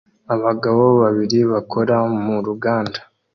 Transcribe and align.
Abagabo 0.35 0.83
babiri 1.01 1.39
bakora 1.51 1.95
mu 2.23 2.35
ruganda 2.45 2.99